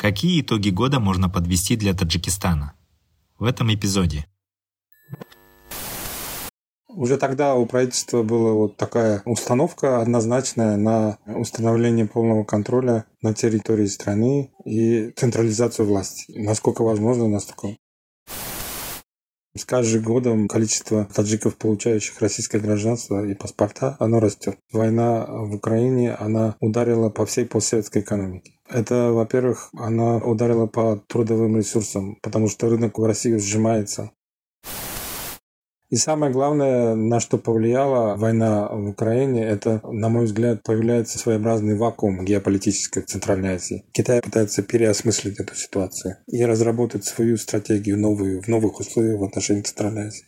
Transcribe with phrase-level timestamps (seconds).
[0.00, 2.72] Какие итоги года можно подвести для Таджикистана?
[3.38, 4.24] В этом эпизоде.
[6.88, 13.84] Уже тогда у правительства была вот такая установка однозначная на установление полного контроля на территории
[13.84, 16.32] страны и централизацию власти.
[16.34, 17.76] Насколько возможно, настолько.
[19.56, 24.56] С каждым годом количество таджиков, получающих российское гражданство и паспорта, оно растет.
[24.72, 28.52] Война в Украине, она ударила по всей постсоветской экономике.
[28.68, 34.12] Это, во-первых, она ударила по трудовым ресурсам, потому что рынок в России сжимается.
[35.90, 41.76] И самое главное, на что повлияла война в Украине, это, на мой взгляд, появляется своеобразный
[41.76, 43.84] вакуум геополитической в Центральной Азии.
[43.90, 49.62] Китай пытается переосмыслить эту ситуацию и разработать свою стратегию новую в новых условиях в отношении
[49.62, 50.26] Центральной Азии.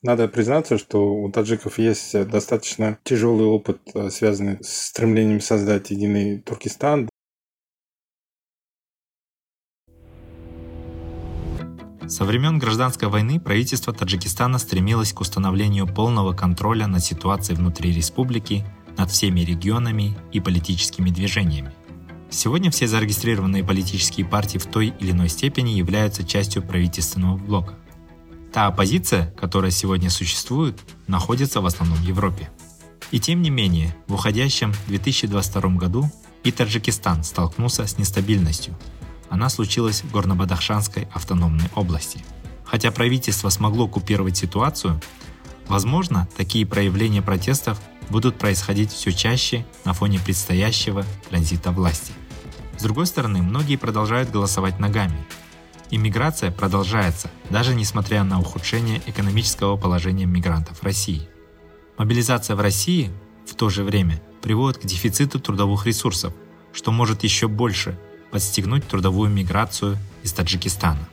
[0.00, 6.40] Надо признаться, что у таджиков есть достаточно тяжелый опыт, э, связанный с стремлением создать единый
[6.40, 7.08] Туркестан,
[12.12, 18.66] Со времен гражданской войны правительство Таджикистана стремилось к установлению полного контроля над ситуацией внутри республики,
[18.98, 21.72] над всеми регионами и политическими движениями.
[22.28, 27.76] Сегодня все зарегистрированные политические партии в той или иной степени являются частью правительственного блока.
[28.52, 32.50] Та оппозиция, которая сегодня существует, находится в основном в Европе.
[33.10, 36.10] И тем не менее, в уходящем 2022 году
[36.44, 38.76] и Таджикистан столкнулся с нестабильностью,
[39.32, 42.22] она случилась в Горно-Бадахшанской автономной области.
[42.66, 45.00] Хотя правительство смогло купировать ситуацию,
[45.68, 52.12] возможно, такие проявления протестов будут происходить все чаще на фоне предстоящего транзита власти.
[52.76, 55.16] С другой стороны, многие продолжают голосовать ногами.
[55.90, 61.26] Иммиграция продолжается, даже несмотря на ухудшение экономического положения мигрантов в России.
[61.96, 63.10] Мобилизация в России
[63.46, 66.34] в то же время приводит к дефициту трудовых ресурсов,
[66.74, 67.98] что может еще больше
[68.32, 71.06] подстегнуть трудовую миграцию из Таджикистана.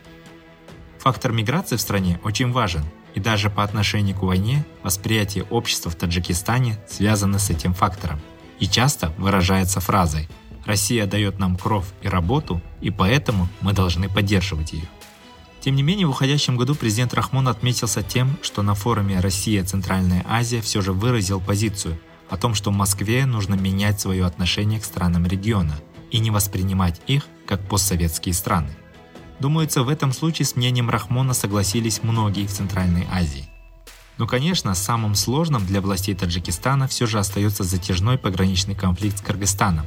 [0.99, 5.95] Фактор миграции в стране очень важен, и даже по отношению к войне восприятие общества в
[5.95, 8.19] Таджикистане связано с этим фактором
[8.59, 10.29] и часто выражается фразой
[10.65, 14.87] «Россия дает нам кровь и работу, и поэтому мы должны поддерживать ее».
[15.61, 20.61] Тем не менее, в уходящем году президент Рахмон отметился тем, что на форуме «Россия-Центральная Азия»
[20.61, 25.77] все же выразил позицию о том, что Москве нужно менять свое отношение к странам региона–
[26.11, 28.69] и не воспринимать их как постсоветские страны.
[29.39, 33.49] Думается, в этом случае с мнением Рахмона согласились многие в Центральной Азии.
[34.17, 39.85] Но, конечно, самым сложным для властей Таджикистана все же остается затяжной пограничный конфликт с Кыргызстаном,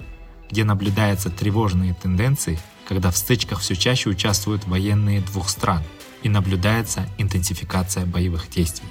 [0.50, 2.58] где наблюдаются тревожные тенденции,
[2.88, 5.82] когда в стычках все чаще участвуют военные двух стран
[6.22, 8.88] и наблюдается интенсификация боевых действий.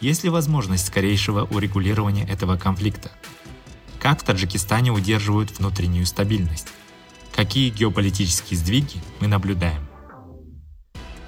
[0.00, 3.10] Есть ли возможность скорейшего урегулирования этого конфликта?
[4.00, 6.68] Как в Таджикистане удерживают внутреннюю стабильность?
[7.36, 9.86] Какие геополитические сдвиги мы наблюдаем?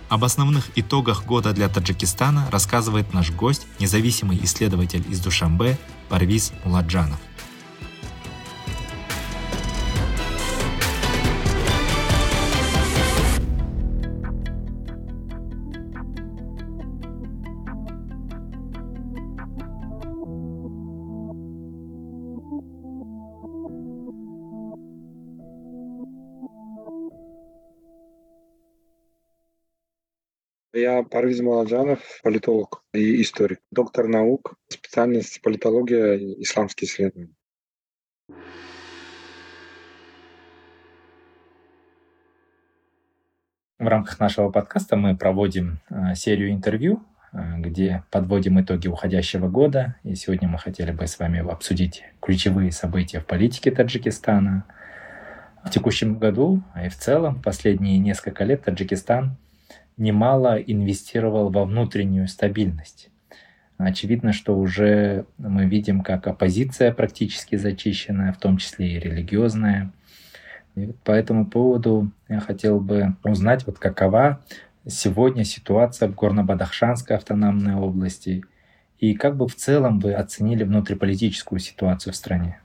[0.09, 5.79] Об основных итогах года для Таджикистана рассказывает наш гость, независимый исследователь из Душамбе
[6.09, 7.21] Парвиз Муладжанов.
[30.75, 37.35] Я Парвиз Маладжанов, политолог и историк, доктор наук, специальность политология и исламские исследования.
[43.79, 47.05] В рамках нашего подкаста мы проводим э, серию интервью,
[47.35, 49.97] э, где подводим итоги уходящего года.
[50.05, 54.65] И сегодня мы хотели бы с вами обсудить ключевые события в политике Таджикистана.
[55.67, 59.37] В текущем году, а и в целом, последние несколько лет Таджикистан
[59.97, 63.11] немало инвестировал во внутреннюю стабильность.
[63.79, 69.93] Очевидно, что уже мы видим, как оппозиция практически зачищенная, в том числе и религиозная.
[70.75, 74.41] И по этому поводу я хотел бы узнать, вот какова
[74.87, 78.45] сегодня ситуация в Горно-Бадахшанской автономной области
[78.99, 82.61] и как бы в целом вы оценили внутриполитическую ситуацию в стране?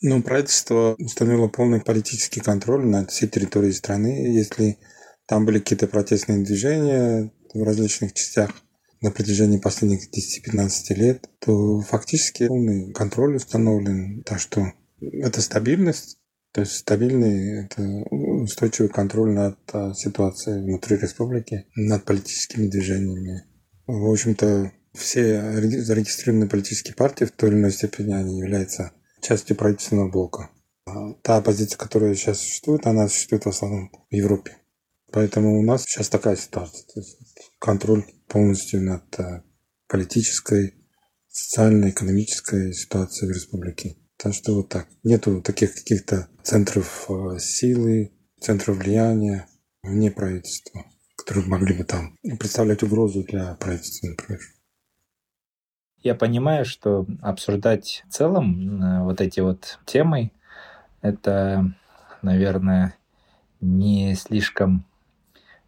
[0.00, 4.26] Ну, правительство установило полный политический контроль над всей территорией страны.
[4.36, 4.78] Если
[5.26, 8.50] там были какие-то протестные движения в различных частях
[9.00, 14.22] на протяжении последних 10-15 лет, то фактически полный контроль установлен.
[14.22, 16.18] Так что это стабильность,
[16.52, 23.44] то есть стабильный, это устойчивый контроль над а, ситуацией внутри республики, над политическими движениями.
[23.86, 25.40] В общем-то, все
[25.80, 30.50] зарегистрированные политические партии в той или иной степени они являются частью правительственного блока.
[30.86, 34.58] А та оппозиция, которая сейчас существует, она существует в основном в Европе.
[35.12, 36.84] Поэтому у нас сейчас такая ситуация.
[36.86, 37.18] То есть
[37.58, 39.44] контроль полностью над а,
[39.86, 40.74] политической,
[41.28, 43.96] социальной, экономической ситуацией в республике.
[44.16, 44.88] Так что вот так.
[45.04, 49.46] Нету таких каких-то центров а, силы, центров влияния
[49.82, 50.86] вне правительства,
[51.16, 54.40] которые могли бы там представлять угрозу для правительства, например.
[55.98, 60.32] Я понимаю, что обсуждать в целом э, вот эти вот темы,
[61.00, 61.72] это,
[62.22, 62.96] наверное,
[63.60, 64.84] не слишком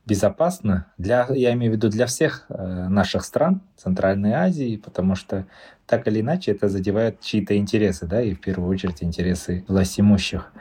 [0.07, 5.47] безопасно для, я имею в виду для всех э, наших стран Центральной Азии, потому что
[5.87, 10.53] так или иначе это задевает чьи-то интересы, да, и в первую очередь интересы властимущих.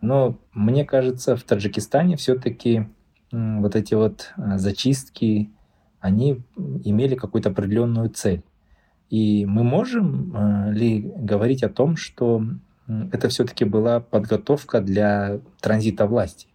[0.00, 2.88] Но мне кажется, в Таджикистане все-таки
[3.32, 5.50] вот эти вот э, зачистки,
[6.00, 8.44] они имели какую-то определенную цель.
[9.10, 12.42] И мы можем э, ли говорить о том, что
[13.12, 16.48] это все-таки была подготовка для транзита власти?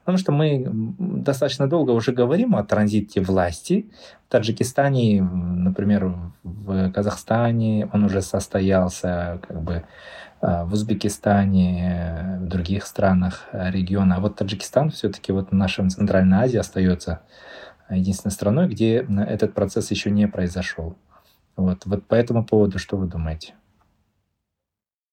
[0.00, 0.66] Потому что мы
[0.98, 3.90] достаточно долго уже говорим о транзите власти.
[4.28, 9.84] В Таджикистане, например, в Казахстане он уже состоялся, как бы
[10.42, 14.16] э, в Узбекистане, в других странах региона.
[14.16, 17.20] А вот Таджикистан все-таки вот в нашем Центральной Азии остается
[17.90, 20.96] единственной страной, где этот процесс еще не произошел.
[21.56, 23.54] Вот, вот по этому поводу что вы думаете?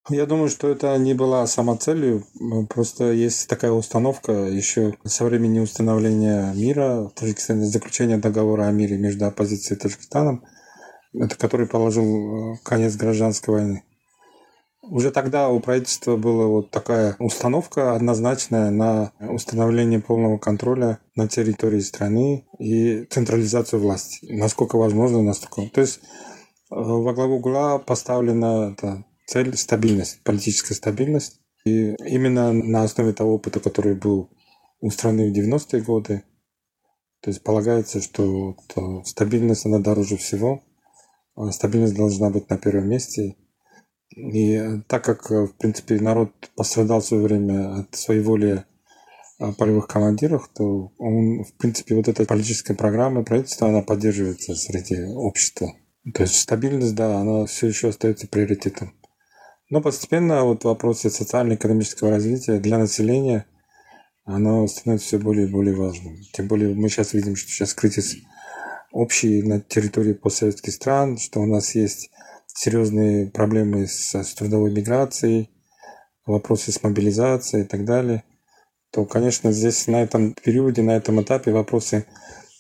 [0.10, 2.26] Я думаю, что это не была самоцелью,
[2.70, 8.98] просто есть такая установка еще со времени установления мира в Таджикистане, заключения договора о мире
[8.98, 10.44] между оппозицией и Таджикистаном,
[11.14, 12.04] это который положил
[12.54, 13.84] э, конец гражданской войны.
[14.82, 21.80] Уже тогда у правительства была вот такая установка однозначная на установление полного контроля на территории
[21.80, 24.28] страны и централизацию власти.
[24.30, 25.62] Насколько возможно, настолько.
[25.74, 31.42] То есть э, во главу угла поставлена это, цель– стабильность, политическая стабильность.
[31.66, 34.30] И именно на основе того опыта, который был
[34.80, 36.24] у страны в 90-е годы,
[37.22, 38.56] то есть полагается, что
[39.06, 40.62] стабильность, она дороже всего.
[41.36, 43.36] А стабильность должна быть на первом месте.
[44.16, 48.66] И так как, в принципе, народ пострадал в свое время от своей воли
[49.58, 55.74] полевых командиров, то он, в принципе, вот эта политическая программа правительства, она поддерживается среди общества.
[56.14, 58.94] То есть стабильность, да, она все еще остается приоритетом.
[59.70, 63.46] Но постепенно вот вопросы социально-экономического развития для населения,
[64.26, 66.18] оно становится все более и более важным.
[66.34, 68.16] Тем более мы сейчас видим, что сейчас кризис
[68.92, 72.12] общий на территории постсоветских стран, что у нас есть
[72.46, 75.50] серьезные проблемы с, с трудовой миграцией,
[76.26, 78.24] вопросы с мобилизацией и так далее,
[78.92, 82.06] то, конечно, здесь на этом периоде, на этом этапе вопросы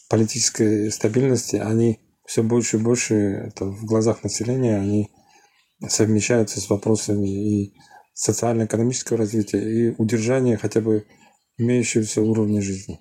[0.09, 5.11] политической стабильности, они все больше и больше это в глазах населения, они
[5.89, 7.73] совмещаются с вопросами и
[8.13, 11.05] социально-экономического развития, и удержания хотя бы
[11.57, 12.99] имеющегося уровня жизни.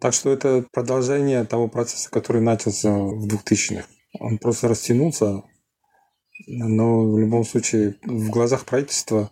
[0.00, 3.86] Так что это продолжение того процесса, который начался в 2000-х.
[4.20, 5.42] Он просто растянулся,
[6.46, 9.30] но в любом случае в глазах правительства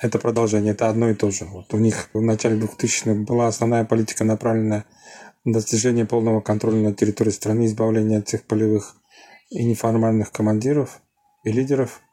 [0.00, 1.44] это продолжение, это одно и то же.
[1.44, 4.84] Вот у них в начале 2000-х была основная политика, направленная
[5.44, 8.96] на достижение полного контроля на территории страны, избавление от всех полевых
[9.48, 11.00] и неформальных командиров
[11.44, 12.00] и лидеров–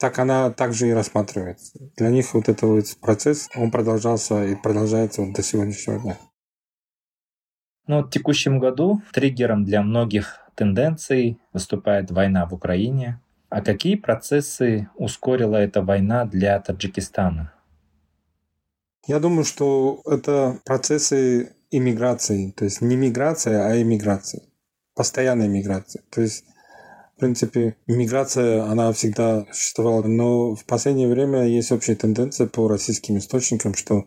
[0.00, 1.78] так она также и рассматривается.
[1.98, 6.18] Для них вот этот вот процесс, он продолжался и продолжается вот до сегодняшнего дня.
[7.86, 13.20] Ну, в текущем году триггером для многих тенденций выступает война в Украине.
[13.50, 17.52] А какие процессы ускорила эта война для Таджикистана?
[19.06, 24.44] Я думаю, что это процессы иммиграции, то есть не миграция, а иммиграция,
[24.94, 26.02] постоянная миграция.
[26.10, 26.44] То есть
[27.20, 33.18] в принципе, миграция, она всегда существовала, но в последнее время есть общая тенденция по российским
[33.18, 34.06] источникам, что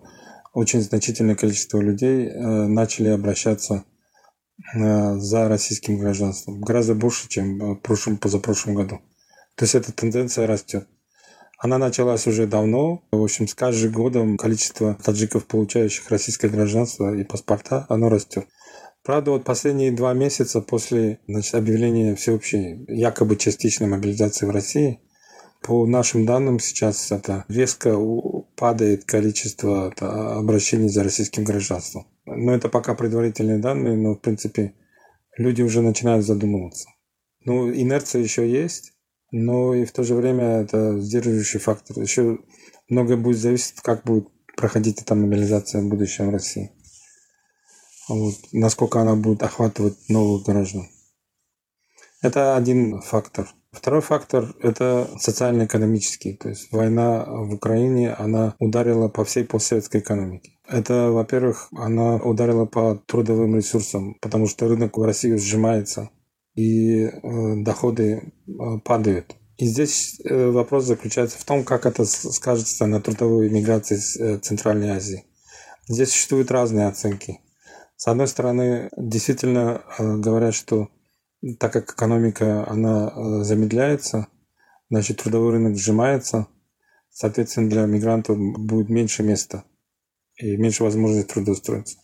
[0.51, 3.83] очень значительное количество людей э, начали обращаться
[4.75, 6.61] э, за российским гражданством.
[6.61, 8.99] Гораздо больше, чем в прошлом, позапрошлом году.
[9.57, 10.87] То есть эта тенденция растет.
[11.59, 13.03] Она началась уже давно.
[13.11, 18.47] В общем, с каждым годом количество таджиков, получающих российское гражданство и паспорта, оно растет.
[19.03, 25.01] Правда, вот последние два месяца после значит, объявления всеобщей якобы частичной мобилизации в России,
[25.63, 27.97] По нашим данным сейчас это резко
[28.57, 29.93] падает количество
[30.37, 32.05] обращений за российским гражданством.
[32.25, 34.73] Но это пока предварительные данные, но в принципе
[35.37, 36.89] люди уже начинают задумываться.
[37.45, 38.91] Ну, инерция еще есть,
[39.31, 41.97] но и в то же время это сдерживающий фактор.
[41.97, 42.39] Еще
[42.89, 46.71] многое будет зависеть, как будет проходить эта мобилизация в будущем в России.
[48.09, 50.87] Вот, насколько она будет охватывать новых граждан.
[52.21, 53.49] Это один фактор.
[53.71, 56.33] Второй фактор– это социально-экономический.
[56.33, 60.51] То есть война в Украине, она ударила по всей постсоветской экономике.
[60.67, 66.11] Это, во-первых, она ударила по трудовым ресурсам, потому что рынок в России сжимается,
[66.55, 67.11] и э,
[67.63, 68.51] доходы э,
[68.85, 69.35] падают.
[69.57, 74.91] И здесь э, вопрос заключается в том, как это скажется на трудовой миграции с Центральной
[74.91, 75.25] Азии.
[75.87, 77.39] Здесь существуют разные оценки.
[77.95, 80.89] С одной стороны, действительно э, говорят, что
[81.59, 84.27] так как экономика она э, замедляется,
[84.89, 86.47] значит трудовой рынок сжимается,
[87.09, 89.63] соответственно для мигрантов будет меньше места
[90.35, 91.99] и меньше возможности трудоустроиться.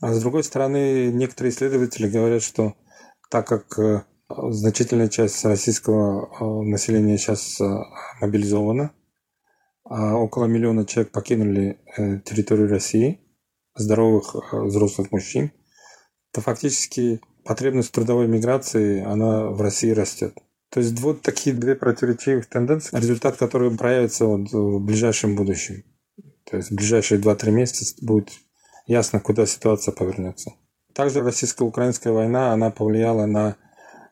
[0.00, 2.74] А с другой стороны, некоторые исследователи говорят, что
[3.30, 7.58] так как э, значительная часть российского населения сейчас
[8.20, 8.92] мобилизована,
[9.84, 11.78] а около миллиона человек покинули
[12.24, 13.25] территорию России,
[13.76, 15.52] здоровых взрослых мужчин,
[16.32, 20.36] то фактически потребность трудовой миграции, она в России растет.
[20.70, 25.84] То есть вот такие две противоречивых тенденции, результат которых проявится вот в ближайшем будущем.
[26.44, 28.30] То есть в ближайшие 2-3 месяца будет
[28.86, 30.52] ясно, куда ситуация повернется.
[30.92, 33.56] Также российско-украинская война, она повлияла на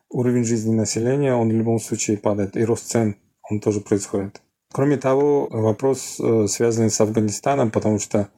[0.09, 3.15] уровень жизни населения, он в любом случае падает, и рост цен,
[3.49, 4.41] он тоже происходит.
[4.71, 8.29] Кроме того, вопрос э, связанный с Афганистаном, потому что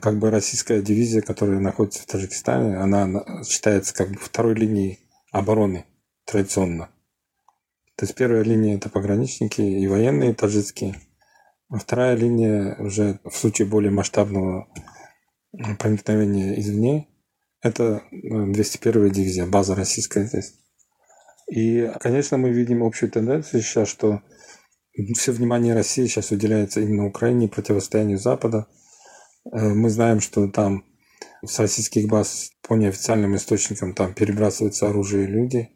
[0.00, 4.98] как бы российская дивизия, которая находится в Таджикистане, она считается как бы второй линией
[5.30, 5.84] обороны
[6.24, 6.88] традиционно.
[7.96, 10.96] То есть первая линия это пограничники и военные таджикские.
[11.68, 14.68] А вторая линия уже в случае более масштабного
[15.78, 17.08] проникновения извне
[17.60, 20.54] это 201-я дивизия, база российская здесь.
[21.50, 24.22] И, конечно, мы видим общую тенденцию сейчас, что
[25.14, 28.78] все внимание России сейчас уделяется именно Украине, противостоянию Запада– Э,
[29.44, 30.84] мы знаем, что там
[31.44, 35.68] с российских баз по неофициальным источникам там перебрасываются оружие и люди.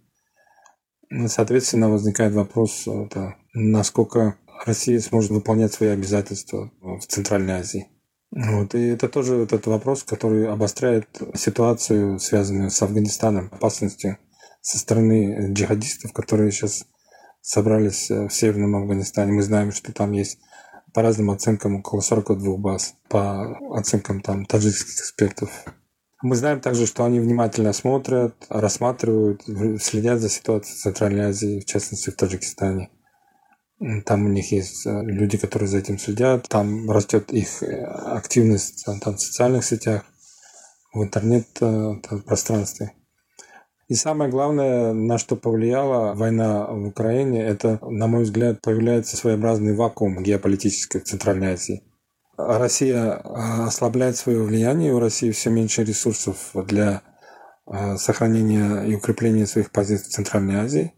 [1.11, 7.89] Ну, соответственно, возникает вопрос, это, насколько Россия сможет выполнять свои обязательства в Центральной Азии.
[8.31, 14.19] Вот, и это тоже этот вопрос, который обостряет ситуацию, связанную с Афганистаном, опасностью
[14.61, 16.85] со стороны джихадистов, которые сейчас
[17.41, 19.33] собрались в Северном Афганистане.
[19.33, 20.39] Мы знаем, что там есть
[20.99, 25.49] по разным оценкам около 42 баз, по оценкам там таджикских экспертов.
[26.23, 29.45] Мы знаем также, что они внимательно смотрят, рассматривают,
[29.81, 32.91] следят за ситуацией в Центральной Азии, в частности в Таджикистане.
[34.07, 38.85] Там у них есть э, люди, которые за этим следят, там растет их э, активность
[38.85, 40.03] там, в социальных сетях,
[40.93, 42.91] в интернет-пространстве.
[43.89, 49.75] И самое главное, на что повлияла война в Украине, это, на мой взгляд, появляется своеобразный
[49.75, 51.83] вакуум геополитической в Центральной Азии.
[52.37, 57.03] Россия а, ослабляет свое влияние, у России все меньше ресурсов для
[57.65, 60.93] а, сохранения и укрепления своих позиций в Центральной Азии.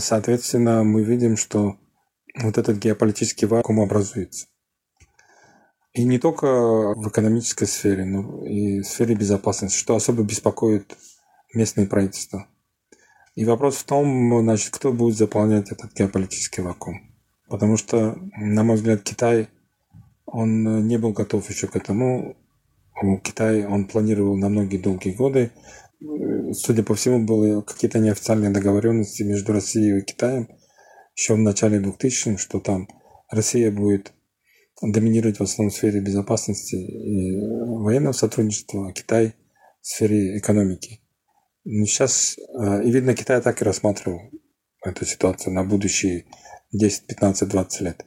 [0.00, 1.76] Соответственно, мы видим, что
[2.42, 4.48] вот этот геополитический вакуум образуется.
[5.92, 10.96] И не только в экономической сфере, но и в сфере безопасности, что особо беспокоит
[11.54, 12.46] местные правительства.
[13.34, 17.00] И вопрос в том, значит, кто будет заполнять этот геополитический вакуум.
[17.48, 19.48] Потому что, на мой взгляд, Китай,
[20.26, 22.36] он не был готов еще к этому.
[23.22, 25.50] Китай, он планировал на многие долгие годы.
[26.52, 30.48] Судя по всему, были какие-то неофициальные договоренности между Россией и Китаем
[31.14, 32.88] еще в начале 2000-х, что там
[33.30, 34.12] Россия будет
[34.80, 39.34] доминировать в основном в сфере безопасности и военного сотрудничества, а Китай
[39.80, 41.01] в сфере экономики.
[41.64, 44.20] Ну, сейчас, э, и видно, Китай так и рассматривал
[44.84, 46.26] эту ситуацию на будущие
[46.72, 48.06] 10, 15, 20 лет.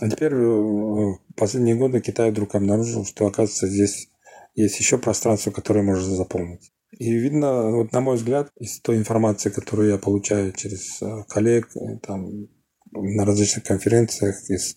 [0.00, 4.08] А теперь э, в последние годы Китай вдруг обнаружил, что, оказывается, здесь
[4.54, 6.72] есть еще пространство, которое можно заполнить.
[6.92, 11.68] И видно, вот на мой взгляд, из той информации, которую я получаю через э, коллег,
[12.02, 12.48] там,
[12.92, 14.76] на различных конференциях, из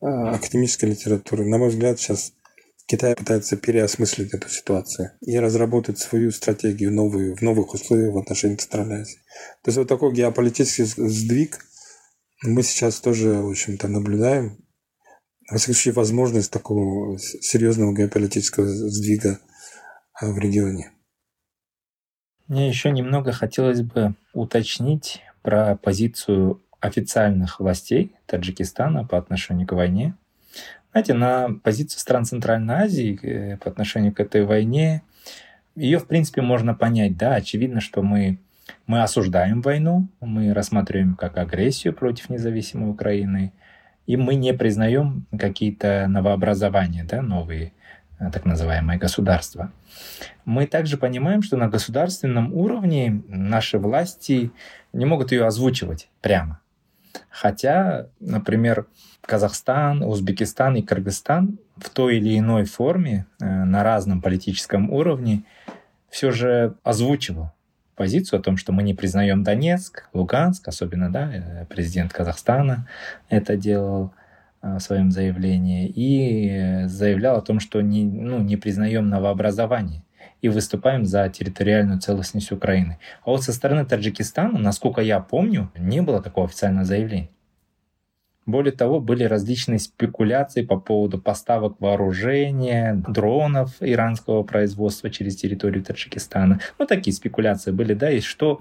[0.00, 2.32] академической литературы, на мой взгляд, сейчас
[2.86, 8.56] Китай пытается переосмыслить эту ситуацию и разработать свою стратегию новую, в новых условиях в отношении
[8.56, 9.18] Центральной Азии.
[9.62, 11.58] То есть вот такой геополитический сдвиг
[12.42, 14.58] мы сейчас тоже, в общем-то, наблюдаем.
[15.50, 19.38] Во всяком случае, возможность такого серьезного геополитического сдвига
[20.14, 20.92] а, в регионе.
[22.48, 30.16] Мне еще немного хотелось бы уточнить про позицию официальных властей Таджикистана по отношению к войне.
[30.92, 35.02] Знаете, на позицию стран Центральной Азии э, по отношению к этой войне,
[35.74, 37.16] ее, в принципе, можно понять.
[37.16, 38.38] Да, очевидно, что мы,
[38.86, 43.52] мы осуждаем войну, мы рассматриваем как агрессию против независимой Украины,
[44.06, 47.72] и мы не признаем какие-то новообразования, да, новые
[48.22, 49.72] Э, так называемое государство.
[50.44, 54.50] Мы также понимаем, что на государственном уровне наши власти
[54.92, 56.60] не могут ее озвучивать прямо.
[57.30, 58.86] Хотя, например,
[59.22, 65.44] Казахстан, Узбекистан и Кыргызстан в той или иной форме э, на разном политическом уровне
[66.08, 67.52] все же озвучивал
[67.94, 72.88] позицию о том, что мы не признаем Донецк, Луганск, особенно да, э, президент Казахстана
[73.28, 74.12] это делал,
[74.62, 80.04] в своем заявлении и заявлял о том, что не, ну, не признаем новообразование
[80.42, 82.98] и выступаем за территориальную целостность Украины.
[83.24, 87.30] А вот со стороны Таджикистана, насколько я помню, не было такого официального заявления.
[88.44, 96.58] Более того, были различные спекуляции по поводу поставок вооружения, дронов иранского производства через территорию Таджикистана.
[96.76, 98.60] Ну, такие спекуляции были, да, и что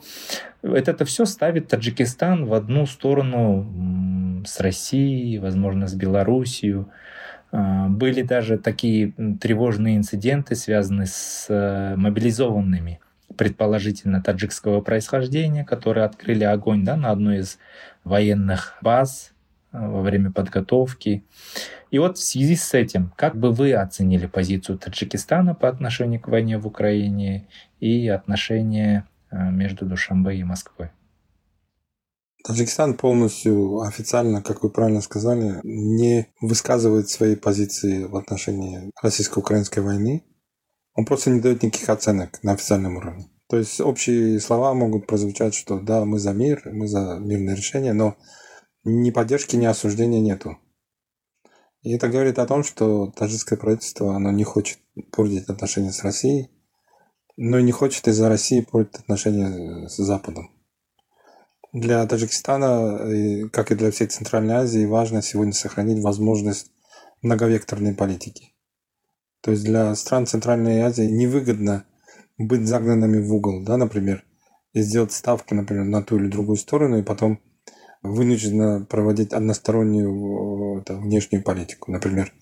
[0.62, 6.86] это, это все ставит Таджикистан в одну сторону с Россией, возможно, с Белоруссией.
[7.52, 13.00] А, были даже такие тревожные инциденты, связанные с э, мобилизованными
[13.38, 17.60] предположительно таджикского происхождения, которые открыли огонь да, на одной из
[18.04, 19.32] военных баз
[19.72, 21.24] во время подготовки.
[21.92, 26.28] И вот в связи с этим, как бы вы оценили позицию Таджикистана по отношению к
[26.28, 27.48] войне в Украине
[27.80, 30.90] и отношения э, между Душанбе и Москвой?
[32.44, 40.26] Таджикистан полностью официально, как вы правильно сказали, не высказывает свои позиции в отношении российско-украинской войны.
[40.96, 43.30] Он просто не дает никаких оценок на официальном уровне.
[43.48, 47.94] То есть общие слова могут прозвучать, что да, мы за мир, мы за мирное решение,
[47.94, 48.16] но
[48.84, 50.58] ни поддержки, ни осуждения нету.
[51.82, 54.80] И это говорит о том, что таджикское правительство оно не хочет
[55.12, 56.50] портить отношения с Россией,
[57.38, 60.50] но и не хочет из-за России портить отношения с Западом.
[61.74, 66.70] Для Таджикистана, как и для всей Центральной Азии, важно сегодня сохранить возможность
[67.22, 68.54] многовекторной политики.
[69.42, 71.86] То есть для стран Центральной Азии невыгодно
[72.38, 74.26] быть загнанными в угол, да, например,
[74.74, 77.40] и сделать ставки, например, на ту или другую сторону, и потом
[78.02, 81.92] вынуждена проводить одностороннюю это, внешнюю политику.
[81.92, 82.34] Например,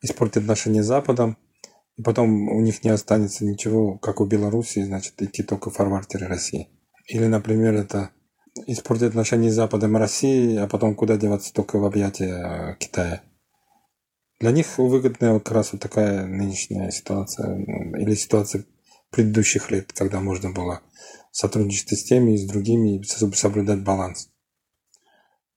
[0.00, 1.36] испортить отношения с Западом,
[1.96, 5.76] и потом у них не останется ничего, как у Беларуси, значит, идти только в
[6.26, 6.68] России.
[7.06, 8.10] Или, например, это
[8.66, 13.22] испортить отношения с Западом и Россией, а потом куда деваться только в объятия Китая.
[14.40, 18.64] Для них выгодная как раз вот такая нынешняя ситуация, или ситуация
[19.10, 20.80] предыдущих лет, когда можно было
[21.30, 24.30] сотрудничать с теми и с другими и соблюдать баланс.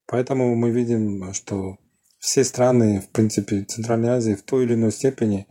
[0.06, 1.78] Поэтому мы видим, что
[2.20, 5.48] все страны, в принципе, Центральной Азии в той или иной степени,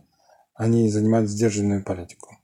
[0.53, 2.34] они занимают сдержанную политику.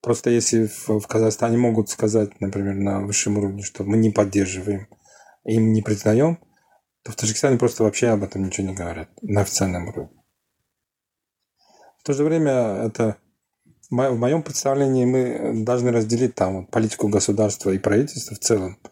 [0.00, 4.88] Просто если в, в Казахстане могут сказать, например, на высшем уровне, что мы не поддерживаем,
[5.44, 6.38] им не признаем,
[7.02, 10.22] то в Таджикистане просто вообще об этом ничего не говорят на официальном уровне.
[11.98, 12.52] В то же время
[12.84, 13.16] это
[13.90, 18.78] в моем представлении мы должны разделить там политику государства и правительства в целом–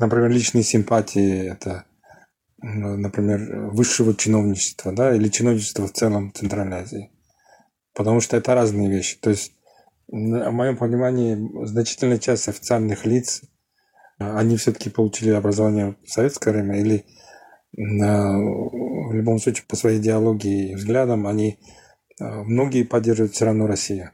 [0.00, 1.84] например, личные симпатии, это,
[2.58, 7.10] например, высшего чиновничества, да, или чиновничества в целом в Центральной Азии.
[7.94, 9.18] Потому что это разные вещи.
[9.20, 9.52] То есть,
[10.08, 13.42] в моем понимании, значительная часть официальных лиц,
[14.18, 17.04] они все-таки получили образование в советское время или
[17.72, 21.58] в любом случае по своей идеологии и взглядам они
[22.20, 24.12] многие поддерживают все равно Россию,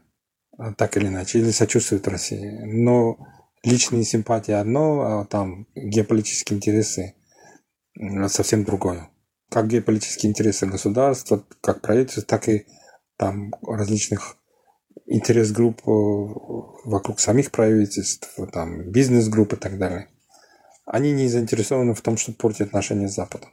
[0.78, 2.60] так или иначе, или сочувствуют России.
[2.64, 3.18] Но
[3.62, 7.14] личные симпатии одно, а там геополитические интересы
[8.28, 9.10] совсем другое.
[9.50, 12.64] Как геополитические интересы государства, как правительства, так и
[13.18, 14.38] там различных
[15.06, 15.90] интерес-групп э,
[16.84, 20.08] вокруг самих правительств, там бизнес-групп и так далее.
[20.86, 23.50] Они не заинтересованы в том, чтобы портить отношения с Западом.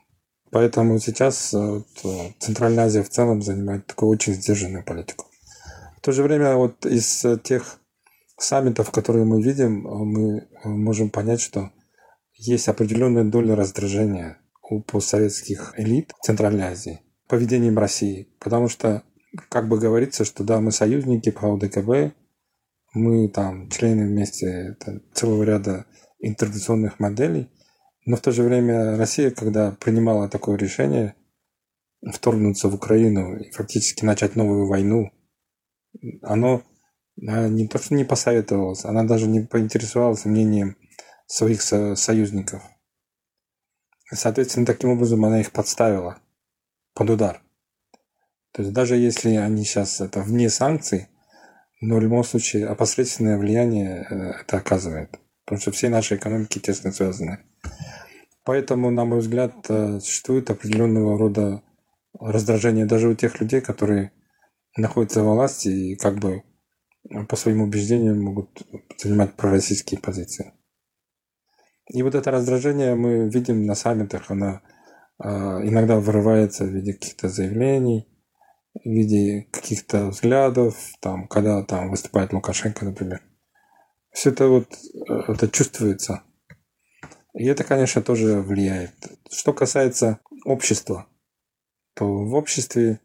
[0.51, 5.25] Поэтому сейчас э, вот, э, Центральная Азия в целом занимает такую очень сдержанную политику.
[5.97, 7.79] В то же время вот из тех
[8.37, 11.71] саммитов, которые мы видим, мы можем понять, что
[12.35, 14.37] есть определенная доля раздражения
[14.69, 18.29] у постсоветских элит Центральной Азии поведением России.
[18.39, 19.03] Потому что,
[19.49, 22.15] как бы говорится, что да, мы союзники по ОДКБ,
[22.93, 24.77] мы там члены вместе
[25.13, 25.85] целого ряда
[26.19, 27.49] интервенционных моделей,
[28.05, 31.15] но в то же время Россия, когда принимала такое решение
[32.13, 35.11] вторгнуться в Украину и фактически начать новую войну,
[36.21, 36.63] оно
[37.19, 40.77] она не то, что не посоветовалась, она даже не поинтересовалась мнением
[41.25, 42.61] своих со- союзников.
[44.13, 46.21] Соответственно, таким образом она их подставила
[46.93, 47.41] под удар.
[48.57, 51.09] То есть даже если они сейчас это вне санкций,
[51.79, 55.19] но в любом случае опосредственное влияние э, это оказывает.
[55.45, 57.37] Потому что все наши экономики тесно связаны.
[58.43, 61.61] Поэтому, на мой взгляд, э, существует определенного рода
[62.19, 64.11] раздражение даже у тех людей, которые
[64.75, 66.41] находятся во власти и как бы
[67.29, 68.63] по своим убеждениям могут
[68.97, 70.53] занимать пророссийские позиции.
[71.93, 74.63] И вот это раздражение мы видим на саммитах, она
[75.23, 78.07] э, иногда вырывается в виде каких-то заявлений,
[78.83, 83.21] в виде каких-то взглядов, там, когда там выступает Лукашенко, например.
[84.11, 84.67] Все это вот
[85.09, 86.23] э, это чувствуется.
[87.33, 88.93] И это, конечно, тоже влияет.
[89.29, 91.07] Что касается общества,
[91.93, 92.99] то в обществе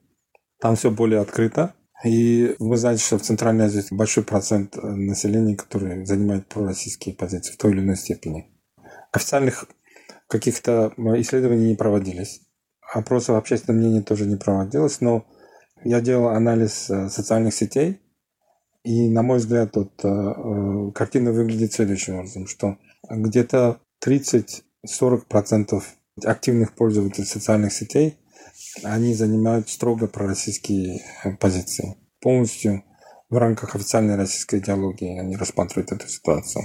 [0.59, 1.75] там все более открыто.
[2.05, 7.59] И вы знаете, что в Центральной Азии большой процент населения, который занимает пророссийские позиции в
[7.59, 8.51] той или иной степени.
[9.13, 9.67] Официальных
[10.29, 12.41] каких-то исследований не проводились.
[12.93, 15.27] Опросов общественного мнения тоже не проводилось, но
[15.85, 18.01] я делал анализ э, социальных сетей,
[18.85, 25.83] и, на мой взгляд, тут э, э, картина выглядит следующим образом, что где-то 30-40%
[26.25, 28.19] активных пользователей социальных сетей,
[28.83, 31.01] они занимают строго пророссийские
[31.39, 31.97] позиции.
[32.21, 32.83] Полностью
[33.29, 36.65] в рамках официальной российской идеологии они рассматривают эту ситуацию.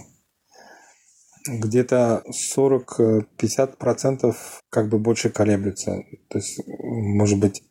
[1.48, 2.24] Где-то
[2.60, 4.36] 40-50%
[4.70, 6.04] как бы больше колеблются.
[6.30, 7.64] То есть, может быть,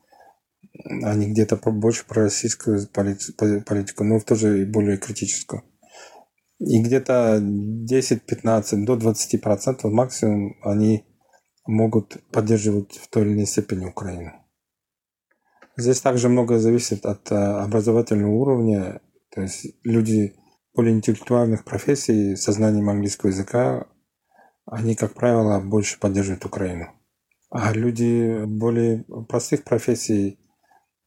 [0.84, 5.62] они где-то больше про российскую политику, но тоже и более критическую.
[6.58, 11.04] И где-то 10-15 до 20% максимум они
[11.66, 14.32] могут поддерживать в той или иной степени Украину.
[15.76, 19.02] Здесь также многое зависит от э, образовательного уровня.
[19.30, 20.34] То есть люди
[20.74, 23.86] более интеллектуальных профессий со знанием английского языка,
[24.64, 26.88] они, как правило, больше поддерживают Украину.
[27.50, 30.38] А люди более простых профессий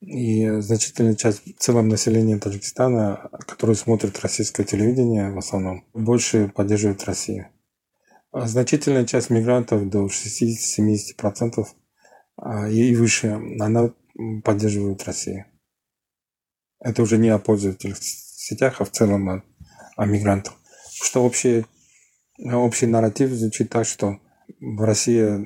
[0.02, 7.04] и значительная часть в целом населения Таджикистана, которые смотрят российское телевидение в основном, больше поддерживает
[7.04, 7.50] Россию.
[8.32, 11.66] А значительная часть мигрантов до 60-70%
[12.38, 13.92] а, и выше, она
[14.44, 15.46] поддерживает Россию.
[16.80, 19.44] Это уже не о пользователях сетях, а в целом о,
[19.98, 20.54] о мигрантах.
[20.94, 21.66] Что общий,
[22.38, 24.20] общий нарратив звучит так, что
[24.62, 25.44] Россия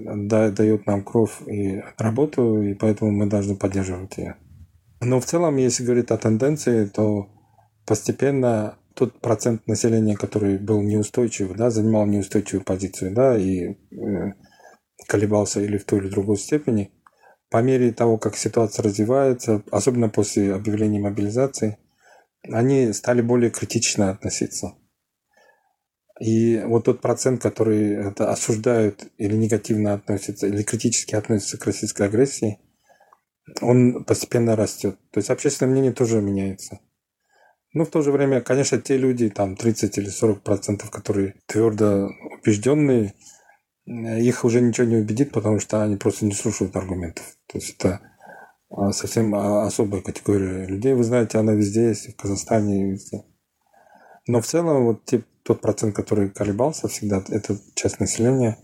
[0.52, 4.38] дает нам кровь и работу, и поэтому мы должны поддерживать ее.
[5.04, 7.30] Но в целом, если говорить о тенденции, то
[7.86, 13.76] постепенно тот процент населения, который был неустойчив, да, занимал неустойчивую позицию, да, и э,
[15.08, 16.92] колебался или в той или другой степени,
[17.50, 21.78] по мере того, как ситуация развивается, особенно после объявления мобилизации,
[22.50, 24.74] они стали более критично относиться.
[26.20, 32.04] И вот тот процент, который это осуждают или негативно относится, или критически относится к российской
[32.04, 32.60] агрессии–
[33.62, 34.98] он постепенно растет.
[35.12, 36.80] То есть общественное мнение тоже меняется.
[37.74, 42.10] Но в то же время, конечно, те люди, там 30 или 40 процентов, которые твердо
[42.40, 43.14] убежденные,
[43.86, 47.26] их уже ничего не убедит, потому что они просто не слушают аргументов.
[47.48, 48.00] То есть это
[48.70, 50.94] а, совсем особая категория людей.
[50.94, 53.24] Вы знаете, она везде есть, в Казахстане везде.
[54.28, 58.58] Но в целом вот те, тот процент, который колебался всегда, это часть населения,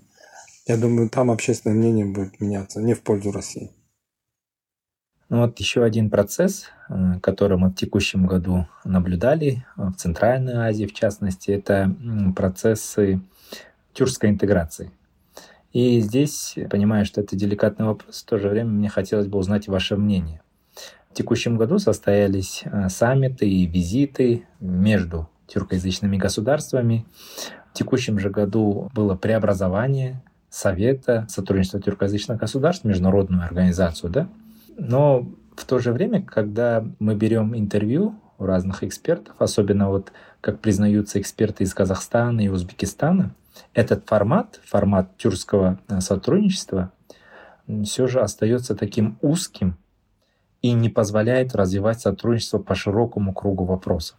[0.66, 3.72] я думаю, там общественное мнение будет меняться не в пользу России.
[5.30, 10.86] Ну вот еще один процесс, э, который мы в текущем году наблюдали в Центральной Азии,
[10.86, 11.96] в частности, это
[12.36, 13.22] процессы
[13.94, 14.92] тюркской интеграции.
[15.72, 19.68] И здесь, понимаю, что это деликатный вопрос, в то же время мне хотелось бы узнать
[19.68, 20.42] ваше мнение.
[21.12, 27.06] В текущем году состоялись э, саммиты и визиты между тюркоязычными государствами.
[27.72, 34.28] В текущем же году было преобразование Совета сотрудничества тюркоязычных государств, международную организацию, да,
[34.80, 40.12] но в то же время, когда мы берем интервью у разных экспертов, особенно вот
[40.42, 43.36] как признаются эксперты из Казахстана и Узбекистана,
[43.74, 46.92] этот формат, формат тюркского э, сотрудничества,
[47.84, 49.78] все же остается таким узким
[50.62, 54.18] и не позволяет развивать сотрудничество по широкому кругу вопросов.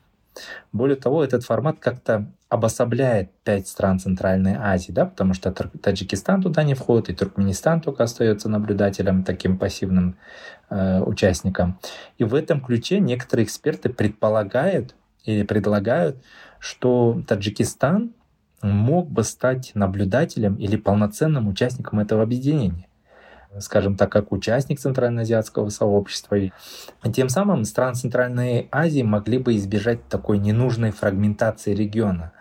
[0.72, 6.64] Более того, этот формат как-то обособляет пять стран Центральной Азии, да, потому что Таджикистан туда
[6.64, 10.16] не входит, и Туркменистан только остается наблюдателем, таким пассивным
[10.68, 11.78] э, участником.
[12.18, 16.16] И в этом ключе некоторые эксперты предполагают или предлагают,
[16.58, 18.12] что Таджикистан
[18.62, 22.88] мог бы стать наблюдателем или полноценным участником этого объединения
[23.58, 26.36] скажем так, как участник Центральноазиатского сообщества.
[26.36, 26.52] И
[27.12, 32.32] тем самым стран Центральной Азии могли бы избежать такой ненужной фрагментации региона.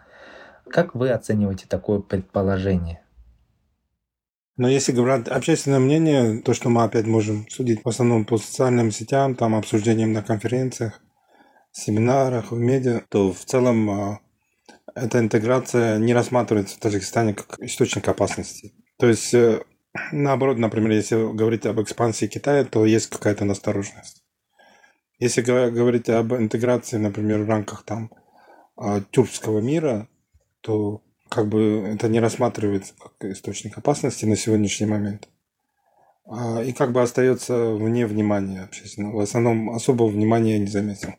[0.70, 3.02] Как вы оцениваете такое предположение?
[4.56, 8.92] Но если говорить общественное мнение, то, что мы опять можем судить в основном по социальным
[8.92, 11.02] сетям, там обсуждениям на конференциях,
[11.72, 14.20] семинарах, в медиа, то в целом а,
[14.96, 18.74] эта интеграция не рассматривается в Таджикистане как источник опасности.
[18.98, 19.64] То есть, э,
[20.12, 24.24] наоборот, например, если говорить об экспансии Китая, то есть какая-то настороженность.
[25.20, 28.12] Если говорить об интеграции, например, в рамках там
[28.76, 30.10] а, тюркского мира,
[30.62, 35.30] то как бы это не рассматривается как источник опасности на сегодняшний момент.
[36.26, 39.18] А, и как бы остается вне внимания общественного.
[39.18, 41.16] В основном особого внимания я не заметил.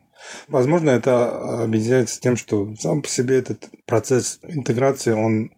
[0.48, 5.50] Возможно, это объединяется с тем, что сам по себе этот процесс интеграции, он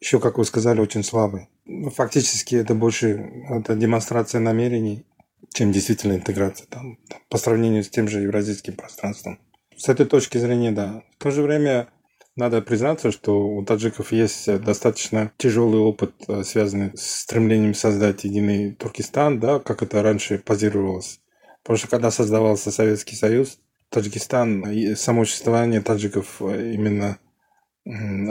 [0.00, 1.48] еще, как вы сказали, очень слабый.
[1.64, 5.06] Ну, фактически это больше это демонстрация намерений,
[5.52, 6.98] чем действительно интеграция там,
[7.28, 9.38] по сравнению с тем же евразийским пространством.
[9.76, 11.02] С этой точки зрения, да.
[11.18, 11.88] В то же время
[12.36, 18.72] надо признаться, что у таджиков есть достаточно тяжелый опыт, э, связанный с стремлением создать единый
[18.74, 21.20] Туркестан, да, как это раньше позировалось.
[21.62, 23.58] Потому что когда создавался Советский Союз,
[23.90, 27.18] Таджикистан, само существование таджиков э, именно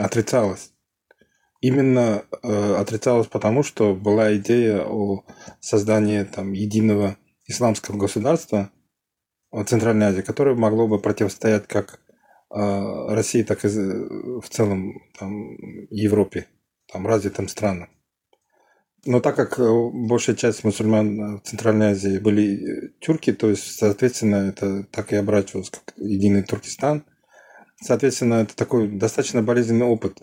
[0.02, 0.72] отрицалось.
[1.60, 5.24] Именно э, отрицалось потому, что была идея о
[5.60, 8.70] создании там, единого исламского государства
[9.50, 12.00] в Центральной Азии, которое могло бы противостоять как
[12.50, 15.56] э, России, так и в целом там,
[15.90, 16.46] Европе,
[16.92, 17.88] там, развитым странам.
[19.06, 23.78] Но так как э, большая часть мусульман в Центральной Азии были э, тюрки, то есть,
[23.78, 27.04] соответственно, это так и оборачивалось как единый Туркестан.
[27.82, 30.18] Соответственно, это такой достаточно болезненный опыт.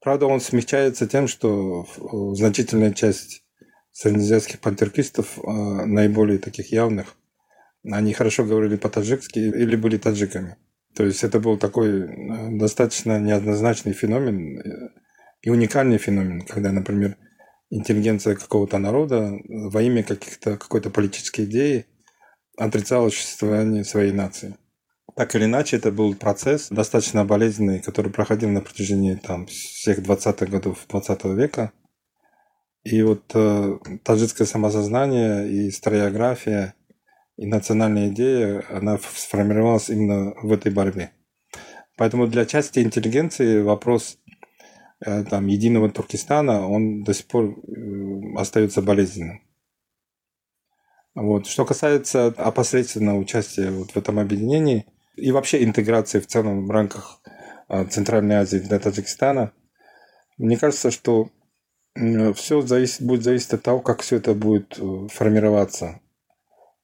[0.00, 1.86] Правда, он смягчается тем, что
[2.34, 3.44] значительная часть
[3.92, 5.42] среднеазиатских пантюркистов, э,
[5.84, 7.16] наиболее таких явных,
[7.84, 10.56] они хорошо говорили по-таджикски или были таджиками.
[10.94, 12.08] То есть это был такой
[12.58, 14.60] достаточно неоднозначный феномен
[15.42, 17.16] и уникальный феномен, когда, например,
[17.70, 21.86] интеллигенция какого-то народа во имя каких-то, какой-то политической идеи
[22.56, 24.56] отрицала существование своей нации.
[25.16, 30.46] Так или иначе, это был процесс достаточно болезненный, который проходил на протяжении там, всех 20-х
[30.46, 31.72] годов 20 века.
[32.84, 36.74] И вот э, таджикское самосознание и историография
[37.40, 41.10] и национальная идея, она сформировалась именно в этой борьбе.
[41.96, 44.18] Поэтому для части интеллигенции вопрос
[45.04, 49.40] Э, там, единого Туркестана, он до сих пор э, остается болезненным.
[51.14, 51.46] Вот.
[51.46, 57.22] Что касается опосредственного участия вот в этом объединении и вообще интеграции в целом в рамках
[57.68, 59.52] э, Центральной Азии для Таджикистана,
[60.36, 61.30] мне кажется, что
[62.34, 66.00] все зависит, будет зависеть от того, как все это будет формироваться.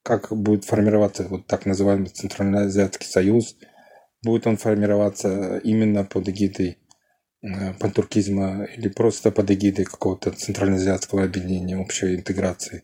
[0.07, 3.57] Как будет формироваться вот так называемый Центральноазиатский союз.
[4.23, 6.79] Будет он формироваться именно под эгидой
[7.47, 12.83] Э, пантуркизма или просто под эгидой какого-то центральноазиатского объединения общей интеграции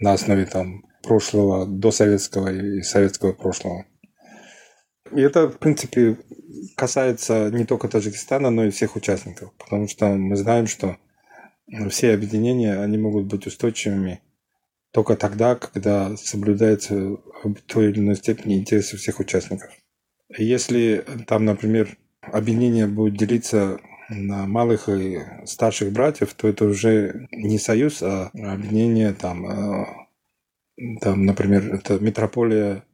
[0.00, 3.86] на основе там прошлого, до советского и советского прошлого.
[5.14, 6.18] И это, в принципе,
[6.76, 10.96] касается не только Таджикистана, но и всех участников, потому что мы знаем, что
[11.88, 14.20] все объединения, они могут быть устойчивыми
[14.92, 19.70] только тогда, когда соблюдается в той или иной степени интересы всех участников.
[20.36, 27.58] Если там, например, объединение будет делиться на малых и старших братьев, то это уже не
[27.58, 29.86] союз, а объединение там, э,
[31.00, 32.84] там например, это метрополия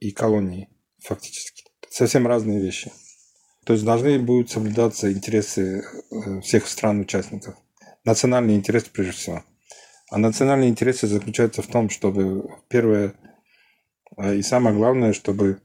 [0.00, 0.68] и колонии
[1.02, 1.64] фактически.
[1.88, 2.90] Совсем разные вещи.
[3.64, 7.54] То есть должны будут соблюдаться интересы э, всех стран-участников.
[8.04, 9.44] Национальные интересы прежде всего.
[10.12, 13.14] А национальные интересы заключаются в том, чтобы первое
[14.18, 15.62] э, и самое главное, чтобы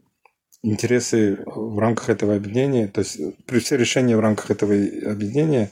[0.63, 5.69] интересы в рамках этого объединения, то есть при все решения в рамках этого объединения,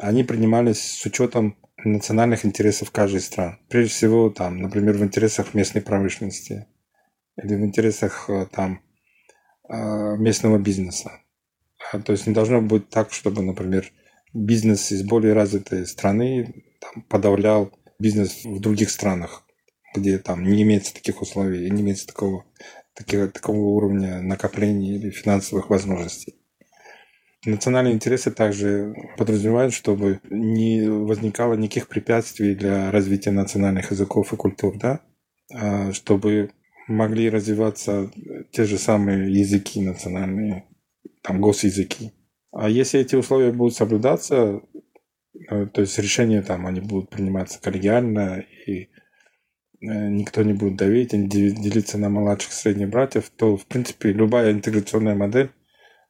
[0.00, 3.58] они принимались с учетом национальных интересов каждой страны.
[3.68, 6.66] Прежде всего, там, например, в интересах местной промышленности
[7.40, 8.80] или в интересах э, там,
[9.68, 11.12] э, местного бизнеса.
[11.92, 13.92] А, то есть не должно быть так, чтобы, например,
[14.32, 17.72] бизнес из более развитой страны там, подавлял
[18.04, 19.46] бизнес в других странах,
[19.94, 22.44] где там не имеется таких условий, не имеется такого
[22.94, 26.34] таких, такого уровня накопления или финансовых возможностей.
[27.46, 34.78] Национальные интересы также подразумевают, чтобы не возникало никаких препятствий для развития национальных языков и культур,
[34.78, 35.00] да?
[35.52, 36.50] А чтобы
[36.86, 38.10] могли развиваться
[38.52, 40.64] те же самые языки национальные,
[41.22, 42.12] там госязыки.
[42.52, 44.60] А если эти условия будут соблюдаться,
[45.48, 48.88] то есть решения там они будут приниматься коллегиально и
[49.86, 55.14] Э, никто не будет давить, делиться на младших средних братьев, то, в принципе, любая интеграционная
[55.14, 55.50] модель,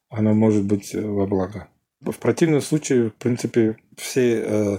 [0.09, 1.67] она может быть э, во благо.
[2.01, 4.77] В противном случае, в принципе, все э,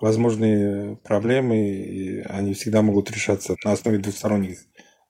[0.00, 4.58] возможные проблемы, они всегда могут решаться на основе двусторонних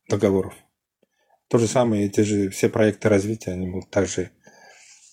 [0.09, 0.55] договоров.
[1.49, 4.31] То же самое, эти же все проекты развития, они будут также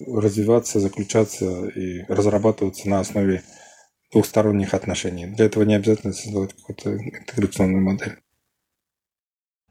[0.05, 3.43] развиваться, заключаться и разрабатываться на основе
[4.11, 5.27] двухсторонних отношений.
[5.27, 8.17] Для этого не обязательно создавать какую-то интеграционную модель.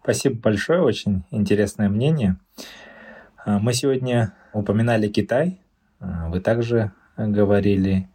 [0.02, 2.36] Спасибо большое, очень интересное мнение.
[3.44, 5.60] А, мы сегодня упоминали Китай,
[6.00, 8.08] а, вы также говорили.